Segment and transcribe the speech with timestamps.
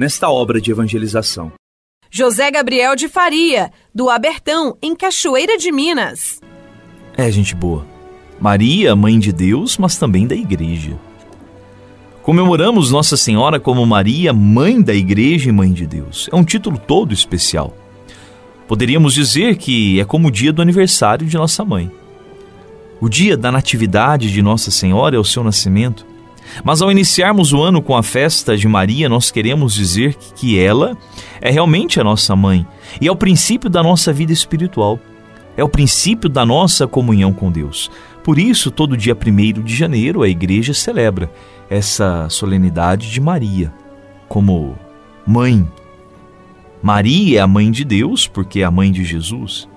[0.00, 1.52] nesta obra de evangelização.
[2.10, 6.40] José Gabriel de Faria, do Abertão, em Cachoeira de Minas.
[7.18, 7.86] É, gente boa.
[8.40, 10.98] Maria, mãe de Deus, mas também da igreja.
[12.22, 16.30] Comemoramos Nossa Senhora como Maria, mãe da igreja e mãe de Deus.
[16.32, 17.76] É um título todo especial.
[18.66, 21.90] Poderíamos dizer que é como o dia do aniversário de nossa mãe.
[23.02, 26.06] O dia da natividade de Nossa Senhora é o seu nascimento.
[26.64, 30.96] Mas ao iniciarmos o ano com a festa de Maria, nós queremos dizer que ela
[31.40, 32.66] é realmente a nossa mãe
[33.00, 34.98] e é o princípio da nossa vida espiritual.
[35.56, 37.90] É o princípio da nossa comunhão com Deus.
[38.22, 41.30] Por isso, todo dia 1 de janeiro, a igreja celebra
[41.68, 43.72] essa solenidade de Maria
[44.28, 44.76] como
[45.26, 45.66] mãe.
[46.82, 49.68] Maria é a mãe de Deus, porque é a mãe de Jesus.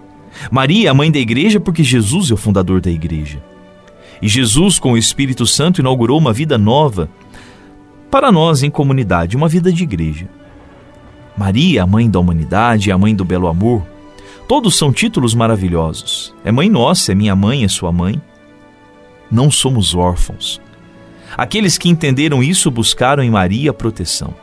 [0.52, 3.44] Maria é a mãe da igreja, porque Jesus é o fundador da igreja.
[4.22, 7.10] E Jesus, com o Espírito Santo, inaugurou uma vida nova
[8.10, 10.30] para nós em comunidade, uma vida de igreja.
[11.36, 13.84] Maria, a mãe da humanidade, a mãe do belo amor,
[14.48, 16.34] todos são títulos maravilhosos.
[16.46, 18.22] É mãe nossa, é minha mãe, é sua mãe.
[19.32, 20.62] Não somos órfãos.
[21.36, 24.34] Aqueles que entenderam isso buscaram em Maria proteção.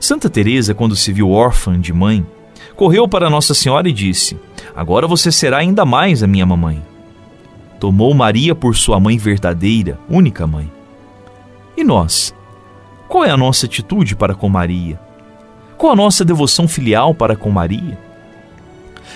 [0.00, 2.26] Santa Teresa, quando se viu órfã de mãe,
[2.74, 4.38] correu para Nossa Senhora e disse:
[4.74, 6.91] Agora você será ainda mais a minha mamãe
[7.82, 10.70] tomou Maria por sua mãe verdadeira, única mãe.
[11.76, 12.32] E nós?
[13.08, 15.00] Qual é a nossa atitude para com Maria?
[15.76, 17.98] Qual a nossa devoção filial para com Maria?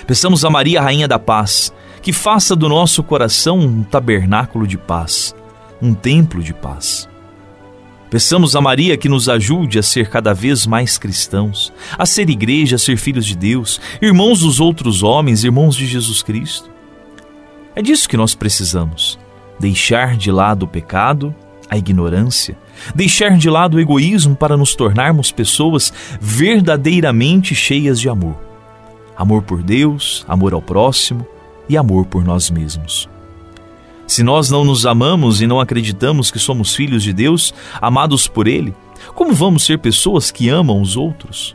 [0.05, 1.73] Peçamos a Maria, Rainha da Paz,
[2.03, 5.33] que faça do nosso coração um tabernáculo de paz,
[5.81, 7.09] um templo de paz.
[8.11, 12.75] Peçamos a Maria que nos ajude a ser cada vez mais cristãos, a ser igreja,
[12.75, 16.76] a ser filhos de Deus, irmãos dos outros homens, irmãos de Jesus Cristo.
[17.77, 19.19] É disso que nós precisamos.
[19.61, 21.35] Deixar de lado o pecado,
[21.69, 22.57] a ignorância,
[22.95, 28.37] deixar de lado o egoísmo para nos tornarmos pessoas verdadeiramente cheias de amor.
[29.15, 31.27] Amor por Deus, amor ao próximo
[31.69, 33.09] e amor por nós mesmos.
[34.07, 38.47] Se nós não nos amamos e não acreditamos que somos filhos de Deus, amados por
[38.47, 38.75] Ele,
[39.15, 41.55] como vamos ser pessoas que amam os outros?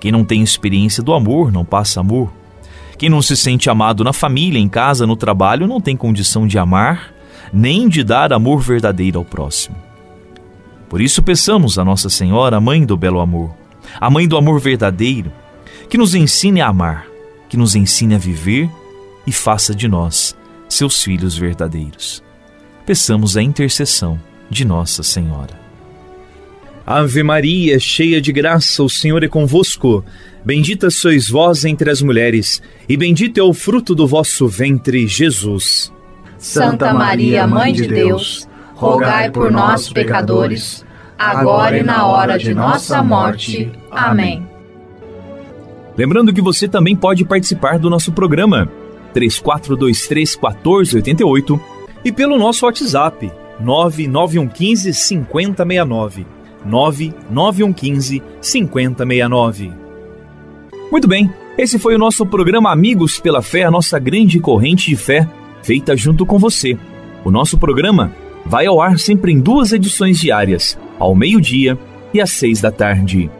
[0.00, 2.30] Quem não tem experiência do amor não passa amor.
[2.98, 6.58] Quem não se sente amado na família, em casa, no trabalho, não tem condição de
[6.58, 7.14] amar,
[7.52, 9.76] nem de dar amor verdadeiro ao próximo.
[10.88, 13.54] Por isso peçamos a Nossa Senhora, a mãe do belo amor,
[14.00, 15.30] a mãe do amor verdadeiro,
[15.88, 17.06] que nos ensine a amar,
[17.48, 18.68] que nos ensine a viver
[19.24, 20.36] e faça de nós
[20.68, 22.22] seus filhos verdadeiros.
[22.84, 24.18] Peçamos a intercessão
[24.50, 25.67] de Nossa Senhora.
[26.90, 30.02] Ave Maria, cheia de graça, o Senhor é convosco.
[30.42, 35.92] Bendita sois vós entre as mulheres, e bendito é o fruto do vosso ventre, Jesus.
[36.38, 40.82] Santa Maria, Mãe de Deus, rogai por nós, pecadores,
[41.18, 43.70] agora e na hora de nossa morte.
[43.90, 44.48] Amém.
[45.94, 48.66] Lembrando que você também pode participar do nosso programa
[49.12, 51.60] 3423 1488
[52.02, 53.30] e pelo nosso WhatsApp
[53.60, 56.37] 99115 5069.
[56.64, 59.72] 99115 5069.
[60.90, 64.96] Muito bem, esse foi o nosso programa Amigos pela Fé, a nossa grande corrente de
[64.96, 65.28] fé,
[65.62, 66.78] feita junto com você.
[67.24, 68.12] O nosso programa
[68.46, 71.78] vai ao ar sempre em duas edições diárias, ao meio-dia
[72.14, 73.30] e às seis da tarde.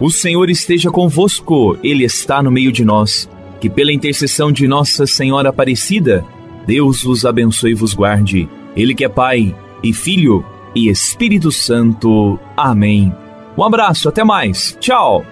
[0.00, 3.28] O Senhor esteja convosco, Ele está no meio de nós.
[3.60, 6.24] Que pela intercessão de Nossa Senhora Aparecida,
[6.66, 8.48] Deus vos abençoe e vos guarde.
[8.76, 10.44] Ele que é Pai e Filho
[10.74, 12.38] e Espírito Santo.
[12.56, 13.14] Amém.
[13.56, 14.76] Um abraço, até mais.
[14.80, 15.24] Tchau.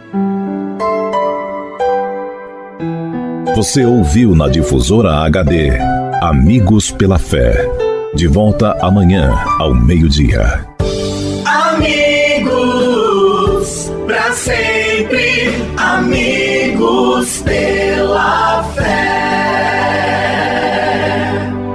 [3.55, 5.71] Você ouviu na difusora HD
[6.21, 7.67] Amigos pela Fé.
[8.15, 10.67] De volta amanhã ao meio-dia.
[11.45, 12.53] Amigos,
[14.07, 15.55] para sempre.
[15.77, 19.07] Amigos pela fé.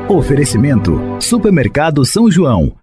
[0.10, 2.74] Oferecimento: Supermercado São João.